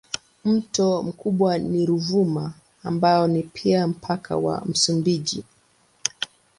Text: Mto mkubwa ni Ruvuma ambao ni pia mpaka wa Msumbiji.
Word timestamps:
Mto 0.45 1.03
mkubwa 1.03 1.57
ni 1.57 1.85
Ruvuma 1.85 2.53
ambao 2.83 3.27
ni 3.27 3.43
pia 3.43 3.87
mpaka 3.87 4.37
wa 4.37 4.61
Msumbiji. 4.65 5.43